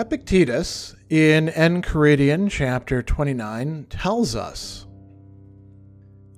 Epictetus, 0.00 0.96
in 1.10 1.48
Enchiridion 1.48 2.50
chapter 2.50 3.02
29, 3.02 3.84
tells 3.90 4.34
us 4.34 4.86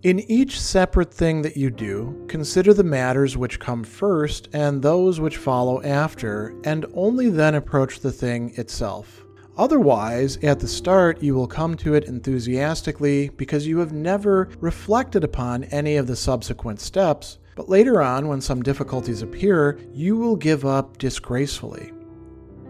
In 0.03 0.19
each 0.19 0.61
separate 0.61 1.15
thing 1.15 1.43
that 1.43 1.57
you 1.57 1.71
do, 1.71 2.27
consider 2.29 2.75
the 2.75 2.83
matters 2.83 3.37
which 3.37 3.61
come 3.61 3.85
first 3.85 4.49
and 4.53 4.83
those 4.83 5.21
which 5.21 5.37
follow 5.37 5.81
after, 5.83 6.57
and 6.65 6.87
only 6.93 7.29
then 7.31 7.55
approach 7.55 8.01
the 8.01 8.11
thing 8.11 8.53
itself. 8.57 9.23
Otherwise, 9.57 10.39
at 10.39 10.59
the 10.59 10.67
start, 10.67 11.23
you 11.23 11.37
will 11.37 11.47
come 11.47 11.77
to 11.77 11.95
it 11.95 12.07
enthusiastically 12.07 13.29
because 13.29 13.65
you 13.65 13.79
have 13.79 13.93
never 13.93 14.51
reflected 14.59 15.23
upon 15.23 15.63
any 15.65 15.95
of 15.95 16.09
the 16.09 16.17
subsequent 16.17 16.81
steps, 16.81 17.39
but 17.55 17.69
later 17.69 18.03
on, 18.03 18.27
when 18.27 18.41
some 18.41 18.61
difficulties 18.61 19.23
appear, 19.23 19.79
you 19.93 20.17
will 20.17 20.35
give 20.35 20.65
up 20.67 20.99
disgracefully. 20.99 21.93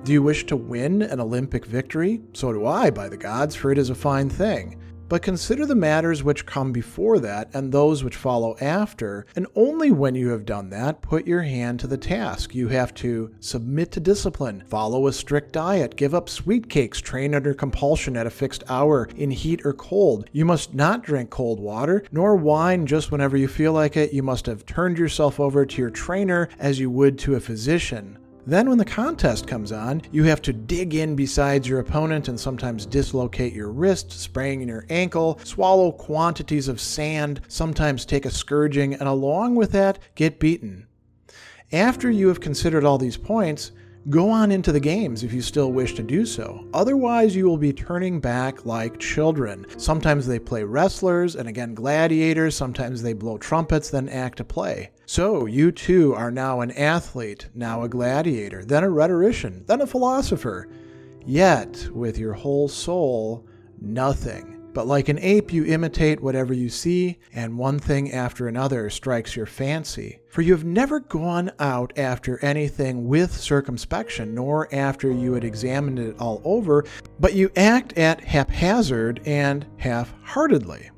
Do 0.05 0.13
you 0.13 0.21
wish 0.21 0.47
to 0.47 0.57
win 0.57 1.03
an 1.03 1.21
Olympic 1.21 1.65
victory? 1.65 2.23
So 2.33 2.53
do 2.53 2.67
I, 2.67 2.91
by 2.91 3.09
the 3.09 3.17
gods, 3.17 3.55
for 3.55 3.71
it 3.71 3.79
is 3.79 3.89
a 3.89 3.95
fine 3.95 4.29
thing. 4.29 4.81
But 5.09 5.23
consider 5.23 5.65
the 5.65 5.77
matters 5.77 6.25
which 6.25 6.45
come 6.45 6.73
before 6.73 7.21
that 7.21 7.51
and 7.55 7.71
those 7.71 8.03
which 8.03 8.17
follow 8.17 8.57
after, 8.61 9.27
and 9.37 9.47
only 9.55 9.93
when 9.93 10.17
you 10.17 10.31
have 10.31 10.45
done 10.45 10.71
that, 10.71 11.03
put 11.03 11.25
your 11.25 11.43
hand 11.43 11.79
to 11.81 11.87
the 11.87 11.99
task. 11.99 12.53
You 12.53 12.67
have 12.69 12.93
to 12.95 13.33
submit 13.39 13.93
to 13.93 14.01
discipline, 14.01 14.65
follow 14.67 15.07
a 15.07 15.13
strict 15.13 15.53
diet, 15.53 15.95
give 15.95 16.17
up 16.17 16.29
sweet 16.29 16.69
cakes, 16.69 17.01
train 17.01 17.33
under 17.33 17.55
compulsion 17.55 18.17
at 18.17 18.27
a 18.27 18.31
fixed 18.31 18.65
hour 18.69 19.09
in 19.17 19.31
heat 19.31 19.65
or 19.65 19.73
cold. 19.73 20.29
You 20.33 20.45
must 20.45 20.75
not 20.75 21.05
drink 21.05 21.31
cold 21.31 21.61
water, 21.61 22.03
nor 22.11 22.35
wine 22.35 22.87
just 22.87 23.13
whenever 23.13 23.37
you 23.37 23.47
feel 23.47 23.73
like 23.73 23.97
it. 23.97 24.13
You 24.13 24.25
must 24.25 24.47
have 24.47 24.67
turned 24.67 24.99
yourself 24.99 25.39
over 25.39 25.65
to 25.65 25.81
your 25.81 25.91
trainer 25.91 26.49
as 26.59 26.81
you 26.81 26.91
would 26.91 27.21
to 27.21 27.37
a 27.37 27.41
physician. 27.41 28.19
Then, 28.45 28.69
when 28.69 28.79
the 28.79 28.85
contest 28.85 29.47
comes 29.47 29.71
on, 29.71 30.03
you 30.11 30.25
have 30.25 30.43
to 30.43 30.53
dig 30.53 30.95
in 30.95 31.15
besides 31.15 31.69
your 31.69 31.79
opponent 31.79 32.27
and 32.27 32.41
sometimes 32.41 32.87
dislocate 32.87 33.53
your 33.53 33.71
wrist, 33.71 34.11
spraying 34.11 34.67
your 34.67 34.85
ankle, 34.91 35.39
swallow 35.45 35.93
quantities 35.93 36.67
of 36.67 36.81
sand, 36.81 37.41
sometimes 37.47 38.05
take 38.05 38.27
a 38.27 38.31
scourging, 38.33 38.95
and 38.95 39.09
along 39.09 39.55
with 39.55 39.71
that, 39.73 40.01
get 40.17 40.41
beaten. 40.41 40.89
After 41.71 42.11
you 42.11 42.27
have 42.29 42.41
considered 42.41 42.85
all 42.85 42.99
these 42.99 43.17
points, 43.17 43.71
Go 44.11 44.31
on 44.31 44.51
into 44.51 44.73
the 44.73 44.81
games 44.81 45.23
if 45.23 45.33
you 45.33 45.41
still 45.41 45.71
wish 45.71 45.95
to 45.95 46.03
do 46.03 46.27
so. 46.27 46.67
Otherwise, 46.75 47.37
you 47.37 47.47
will 47.47 47.57
be 47.57 47.73
turning 47.73 48.19
back 48.19 48.67
like 48.67 48.99
children. 48.99 49.65
Sometimes 49.79 50.27
they 50.27 50.41
play 50.41 50.65
wrestlers 50.65 51.37
and 51.37 51.49
again 51.49 51.73
gladiators, 51.73 52.57
sometimes 52.57 53.01
they 53.01 53.13
blow 53.13 53.39
trumpets, 53.39 53.91
then 53.91 54.09
act 54.09 54.41
a 54.41 54.45
play. 54.45 54.91
So, 55.07 55.47
you 55.47 55.71
too 55.71 56.15
are 56.15 56.33
now 56.33 56.63
an 56.63 56.73
athlete, 56.73 57.49
now 57.55 57.85
a 57.85 57.89
gladiator, 57.89 58.65
then 58.65 58.83
a 58.83 58.91
rhetorician, 58.91 59.65
then 59.67 59.83
a 59.83 59.87
philosopher. 59.87 60.69
Yet, 61.25 61.89
with 61.93 62.19
your 62.19 62.33
whole 62.33 62.67
soul, 62.67 63.47
nothing. 63.81 64.62
But 64.75 64.87
like 64.87 65.09
an 65.09 65.19
ape, 65.19 65.53
you 65.53 65.65
imitate 65.65 66.23
whatever 66.23 66.55
you 66.55 66.69
see, 66.69 67.19
and 67.35 67.59
one 67.59 67.79
thing 67.79 68.13
after 68.13 68.49
another 68.49 68.89
strikes 68.89 69.37
your 69.37 69.47
fancy. 69.47 70.21
For 70.31 70.43
you 70.43 70.53
have 70.53 70.65
never 70.65 71.01
gone 71.01 71.53
out 71.59 71.93
after 71.99 72.43
anything 72.45 73.07
with 73.07 73.33
circumspection, 73.33 74.35
nor 74.35 74.73
after 74.75 75.11
you 75.11 75.35
had 75.35 75.45
examined 75.45 75.99
it 75.99 76.19
all 76.19 76.41
over, 76.45 76.85
but 77.21 77.35
you 77.35 77.51
act 77.57 77.99
at 77.99 78.23
haphazard 78.23 79.21
and 79.27 79.67
half 79.77 80.15
heartedly. 80.23 80.91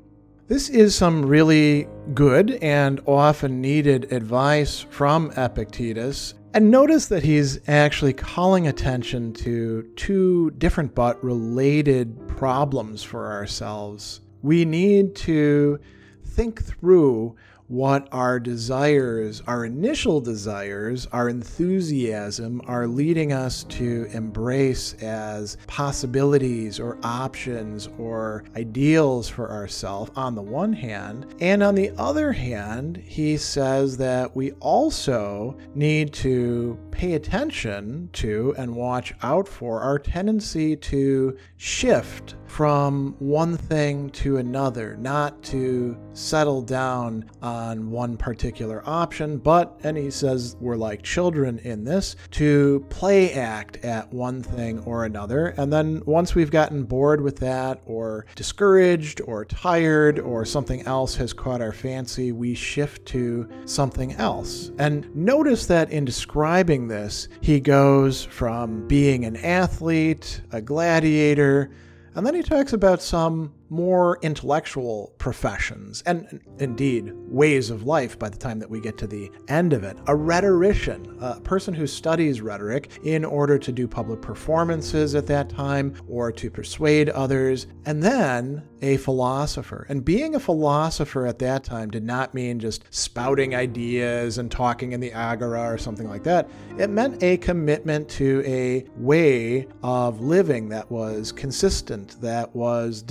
This 0.47 0.69
is 0.69 0.93
some 0.93 1.25
really 1.25 1.87
good 2.13 2.51
and 2.61 3.01
often 3.07 3.61
needed 3.61 4.13
advice 4.13 4.79
from 4.79 5.31
Epictetus, 5.35 6.35
and 6.55 6.71
notice 6.71 7.07
that 7.07 7.21
he's 7.21 7.59
actually 7.67 8.13
calling 8.13 8.65
attention 8.65 9.33
to 9.33 9.83
two 9.97 10.51
different 10.51 10.95
but 10.95 11.21
related 11.21 12.29
problems 12.29 13.03
for 13.03 13.29
ourselves. 13.29 14.21
We 14.41 14.63
need 14.63 15.15
to 15.17 15.81
think 16.23 16.63
through 16.63 17.35
what 17.67 18.07
our 18.11 18.39
desires, 18.39 19.41
our 19.47 19.65
initial 19.65 20.21
desires, 20.21 21.07
our 21.11 21.29
enthusiasm 21.29 22.61
are 22.65 22.87
leading 22.87 23.33
us 23.33 23.63
to 23.63 24.07
embrace 24.11 24.93
as 25.01 25.57
possibilities 25.67 26.79
or 26.79 26.97
options 27.03 27.89
or 27.97 28.43
ideals 28.55 29.27
for 29.27 29.51
ourselves 29.51 30.11
on 30.15 30.35
the 30.35 30.41
one 30.41 30.73
hand. 30.73 31.25
And 31.39 31.63
on 31.63 31.75
the 31.75 31.91
other 31.97 32.31
hand, 32.31 32.97
he 32.97 33.37
says 33.37 33.97
that 33.97 34.35
we 34.35 34.51
also 34.53 35.57
need 35.73 36.13
to 36.13 36.77
pay 36.95 37.13
attention 37.13 38.09
to 38.13 38.55
and 38.57 38.73
watch 38.73 39.13
out 39.21 39.49
for 39.49 39.81
our 39.81 39.99
tendency 39.99 40.77
to 40.77 41.37
shift 41.57 42.35
from 42.47 43.15
one 43.19 43.57
thing 43.57 44.09
to 44.11 44.37
another, 44.37 44.95
not 44.95 45.43
to 45.43 45.97
settle 46.13 46.61
down 46.61 47.29
on 47.41 47.91
one 47.91 48.15
particular 48.15 48.81
option, 48.85 49.37
but, 49.37 49.77
and 49.83 49.97
he 49.97 50.09
says 50.09 50.55
we're 50.61 50.77
like 50.77 51.03
children 51.03 51.59
in 51.59 51.83
this, 51.83 52.15
to 52.31 52.85
play 52.89 53.33
act 53.33 53.83
at 53.83 54.09
one 54.13 54.41
thing 54.41 54.79
or 54.85 55.03
another. 55.03 55.47
And 55.57 55.73
then 55.73 56.01
once 56.05 56.33
we've 56.33 56.51
gotten 56.51 56.83
bored 56.83 57.19
with 57.19 57.37
that, 57.39 57.81
or 57.85 58.25
discouraged, 58.35 59.19
or 59.25 59.43
tired, 59.43 60.19
or 60.19 60.45
something 60.45 60.81
else 60.83 61.15
has 61.15 61.33
caught 61.33 61.61
our 61.61 61.73
fancy, 61.73 62.31
we 62.31 62.53
shift 62.53 63.05
to 63.07 63.49
something 63.65 64.13
else. 64.13 64.71
And 64.77 65.13
notice 65.13 65.65
that 65.65 65.91
in 65.91 66.05
describing 66.05 66.84
this, 66.87 67.27
he 67.41 67.59
goes 67.59 68.23
from 68.23 68.87
being 68.87 69.25
an 69.25 69.35
athlete, 69.37 70.41
a 70.51 70.61
gladiator, 70.61 71.71
and 72.15 72.25
then 72.25 72.33
he 72.33 72.43
talks 72.43 72.73
about 72.73 73.01
some 73.01 73.53
more 73.69 74.19
intellectual 74.21 75.13
professions 75.17 76.03
and 76.05 76.41
indeed 76.59 77.11
ways 77.15 77.69
of 77.69 77.83
life 77.83 78.17
by 78.17 78.29
the 78.29 78.37
time 78.37 78.59
that 78.59 78.69
we 78.69 78.79
get 78.79 78.97
to 78.97 79.07
the 79.07 79.31
end 79.47 79.73
of 79.73 79.83
it. 79.83 79.97
A 80.07 80.15
rhetorician, 80.15 81.17
a 81.21 81.39
person 81.41 81.73
who 81.73 81.87
studies 81.87 82.41
rhetoric 82.41 82.89
in 83.03 83.25
order 83.25 83.57
to 83.57 83.71
do 83.71 83.87
public 83.87 84.21
performances 84.21 85.15
at 85.15 85.27
that 85.27 85.49
time 85.49 85.95
or 86.07 86.31
to 86.31 86.49
persuade 86.49 87.09
others, 87.09 87.67
and 87.85 88.01
then 88.01 88.63
a 88.81 88.97
philosopher. 88.97 89.85
And 89.89 90.05
being 90.05 90.35
a 90.35 90.39
philosopher 90.39 91.25
at 91.25 91.39
that 91.39 91.63
time 91.63 91.89
did 91.89 92.03
not 92.03 92.33
mean 92.33 92.59
just 92.59 92.83
spouting 92.91 93.55
ideas 93.55 94.37
and 94.37 94.51
talking 94.51 94.91
in 94.91 94.99
the 94.99 95.11
agora 95.11 95.61
or 95.61 95.77
something 95.77 96.07
like 96.07 96.23
that. 96.23 96.49
It 96.77 96.89
meant 96.89 97.23
a 97.23 97.37
commitment 97.37 98.07
to 98.09 98.43
a 98.45 98.85
way 98.97 99.67
of 99.81 100.21
living 100.21 100.69
that 100.69 100.91
was 100.91 101.31
consistent, 101.31 102.21
that 102.21 102.55
was 102.55 103.01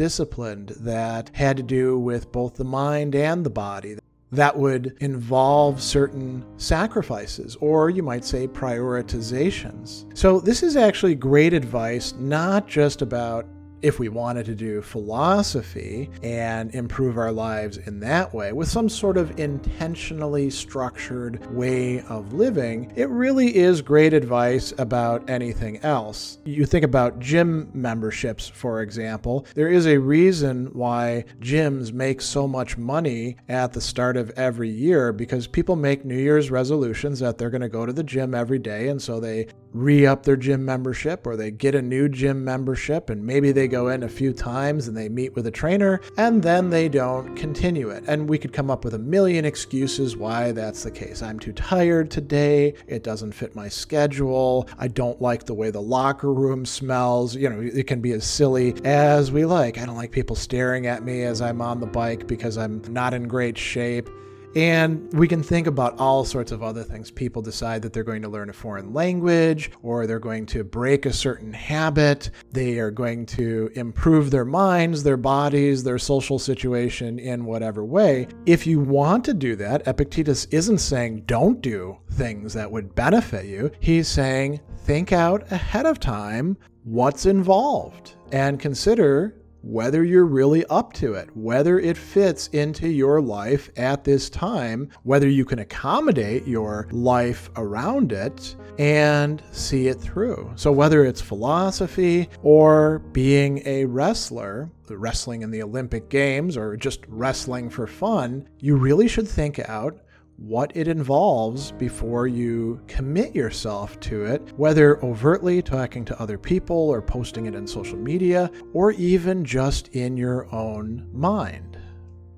that 0.80 1.30
had 1.34 1.56
to 1.56 1.62
do 1.62 1.98
with 1.98 2.30
both 2.32 2.54
the 2.54 2.64
mind 2.64 3.14
and 3.14 3.44
the 3.44 3.50
body. 3.50 3.96
That 4.32 4.58
would 4.58 4.96
involve 5.00 5.80
certain 5.80 6.44
sacrifices, 6.56 7.56
or 7.60 7.88
you 7.88 8.02
might 8.02 8.24
say 8.24 8.48
prioritizations. 8.48 10.04
So, 10.16 10.40
this 10.40 10.62
is 10.62 10.76
actually 10.76 11.14
great 11.14 11.52
advice, 11.52 12.14
not 12.18 12.66
just 12.66 13.00
about 13.00 13.46
if 13.84 13.98
we 13.98 14.08
wanted 14.08 14.46
to 14.46 14.54
do 14.54 14.80
philosophy 14.80 16.08
and 16.22 16.74
improve 16.74 17.18
our 17.18 17.30
lives 17.30 17.76
in 17.76 18.00
that 18.00 18.32
way 18.32 18.50
with 18.50 18.66
some 18.66 18.88
sort 18.88 19.18
of 19.18 19.38
intentionally 19.38 20.48
structured 20.48 21.44
way 21.54 22.00
of 22.08 22.32
living, 22.32 22.90
it 22.96 23.10
really 23.10 23.54
is 23.54 23.82
great 23.82 24.14
advice 24.14 24.72
about 24.78 25.28
anything 25.28 25.76
else. 25.80 26.38
You 26.46 26.64
think 26.64 26.82
about 26.82 27.18
gym 27.18 27.70
memberships, 27.74 28.48
for 28.48 28.80
example, 28.80 29.46
there 29.54 29.68
is 29.68 29.86
a 29.86 29.98
reason 29.98 30.70
why 30.72 31.26
gyms 31.40 31.92
make 31.92 32.22
so 32.22 32.48
much 32.48 32.78
money 32.78 33.36
at 33.50 33.74
the 33.74 33.82
start 33.82 34.16
of 34.16 34.30
every 34.30 34.70
year 34.70 35.12
because 35.12 35.46
people 35.46 35.76
make 35.76 36.06
New 36.06 36.16
Year's 36.16 36.50
resolutions 36.50 37.20
that 37.20 37.36
they're 37.36 37.50
going 37.50 37.60
to 37.60 37.68
go 37.68 37.84
to 37.84 37.92
the 37.92 38.02
gym 38.02 38.34
every 38.34 38.58
day, 38.58 38.88
and 38.88 39.02
so 39.02 39.20
they 39.20 39.46
re 39.74 40.06
up 40.06 40.22
their 40.22 40.36
gym 40.36 40.64
membership 40.64 41.26
or 41.26 41.36
they 41.36 41.50
get 41.50 41.74
a 41.74 41.82
new 41.82 42.08
gym 42.08 42.44
membership 42.44 43.10
and 43.10 43.26
maybe 43.26 43.50
they 43.50 43.66
go 43.66 43.88
in 43.88 44.04
a 44.04 44.08
few 44.08 44.32
times 44.32 44.86
and 44.86 44.96
they 44.96 45.08
meet 45.08 45.34
with 45.34 45.46
a 45.46 45.50
trainer 45.50 46.00
and 46.16 46.42
then 46.42 46.70
they 46.70 46.88
don't 46.88 47.34
continue 47.34 47.90
it. 47.90 48.04
And 48.06 48.28
we 48.28 48.38
could 48.38 48.52
come 48.52 48.70
up 48.70 48.84
with 48.84 48.94
a 48.94 48.98
million 48.98 49.44
excuses 49.44 50.16
why 50.16 50.52
that's 50.52 50.84
the 50.84 50.90
case. 50.90 51.22
I'm 51.22 51.40
too 51.40 51.52
tired 51.52 52.10
today. 52.10 52.74
It 52.86 53.02
doesn't 53.02 53.32
fit 53.32 53.56
my 53.56 53.68
schedule. 53.68 54.68
I 54.78 54.88
don't 54.88 55.20
like 55.20 55.44
the 55.44 55.54
way 55.54 55.70
the 55.70 55.82
locker 55.82 56.32
room 56.32 56.64
smells. 56.64 57.34
You 57.34 57.50
know, 57.50 57.60
it 57.60 57.88
can 57.88 58.00
be 58.00 58.12
as 58.12 58.24
silly 58.24 58.74
as 58.84 59.32
we 59.32 59.44
like. 59.44 59.78
I 59.78 59.86
don't 59.86 59.96
like 59.96 60.12
people 60.12 60.36
staring 60.36 60.86
at 60.86 61.02
me 61.02 61.22
as 61.24 61.42
I'm 61.42 61.60
on 61.60 61.80
the 61.80 61.86
bike 61.86 62.28
because 62.28 62.56
I'm 62.56 62.80
not 62.92 63.12
in 63.12 63.26
great 63.26 63.58
shape. 63.58 64.08
And 64.56 65.12
we 65.12 65.26
can 65.26 65.42
think 65.42 65.66
about 65.66 65.98
all 65.98 66.24
sorts 66.24 66.52
of 66.52 66.62
other 66.62 66.82
things. 66.82 67.10
People 67.10 67.42
decide 67.42 67.82
that 67.82 67.92
they're 67.92 68.04
going 68.04 68.22
to 68.22 68.28
learn 68.28 68.50
a 68.50 68.52
foreign 68.52 68.92
language 68.92 69.70
or 69.82 70.06
they're 70.06 70.18
going 70.18 70.46
to 70.46 70.64
break 70.64 71.06
a 71.06 71.12
certain 71.12 71.52
habit. 71.52 72.30
They 72.52 72.78
are 72.78 72.90
going 72.90 73.26
to 73.26 73.70
improve 73.74 74.30
their 74.30 74.44
minds, 74.44 75.02
their 75.02 75.16
bodies, 75.16 75.82
their 75.82 75.98
social 75.98 76.38
situation 76.38 77.18
in 77.18 77.44
whatever 77.44 77.84
way. 77.84 78.28
If 78.46 78.66
you 78.66 78.80
want 78.80 79.24
to 79.24 79.34
do 79.34 79.56
that, 79.56 79.86
Epictetus 79.86 80.46
isn't 80.46 80.78
saying 80.78 81.24
don't 81.26 81.60
do 81.60 81.98
things 82.12 82.52
that 82.54 82.70
would 82.70 82.94
benefit 82.94 83.46
you. 83.46 83.70
He's 83.80 84.08
saying 84.08 84.60
think 84.78 85.12
out 85.12 85.50
ahead 85.50 85.86
of 85.86 85.98
time 85.98 86.56
what's 86.84 87.26
involved 87.26 88.16
and 88.32 88.60
consider 88.60 89.34
whether 89.64 90.04
you're 90.04 90.26
really 90.26 90.64
up 90.66 90.92
to 90.92 91.14
it, 91.14 91.34
whether 91.34 91.78
it 91.78 91.96
fits 91.96 92.48
into 92.48 92.86
your 92.86 93.20
life 93.20 93.70
at 93.76 94.04
this 94.04 94.28
time, 94.28 94.90
whether 95.04 95.28
you 95.28 95.44
can 95.44 95.60
accommodate 95.60 96.46
your 96.46 96.86
life 96.92 97.50
around 97.56 98.12
it 98.12 98.54
and 98.78 99.42
see 99.52 99.88
it 99.88 99.94
through. 99.94 100.52
So, 100.56 100.70
whether 100.70 101.04
it's 101.04 101.20
philosophy 101.20 102.28
or 102.42 102.98
being 103.12 103.62
a 103.66 103.86
wrestler, 103.86 104.70
wrestling 104.90 105.42
in 105.42 105.50
the 105.50 105.62
Olympic 105.62 106.10
Games, 106.10 106.56
or 106.56 106.76
just 106.76 107.00
wrestling 107.08 107.70
for 107.70 107.86
fun, 107.86 108.48
you 108.60 108.76
really 108.76 109.08
should 109.08 109.26
think 109.26 109.58
out 109.60 109.98
what 110.36 110.76
it 110.76 110.88
involves 110.88 111.72
before 111.72 112.26
you 112.26 112.80
commit 112.86 113.34
yourself 113.34 113.98
to 114.00 114.24
it, 114.24 114.42
whether 114.56 115.02
overtly 115.04 115.62
talking 115.62 116.04
to 116.04 116.20
other 116.20 116.38
people 116.38 116.76
or 116.76 117.00
posting 117.00 117.46
it 117.46 117.54
in 117.54 117.66
social 117.66 117.98
media, 117.98 118.50
or 118.72 118.92
even 118.92 119.44
just 119.44 119.88
in 119.88 120.16
your 120.16 120.52
own 120.54 121.08
mind. 121.12 121.78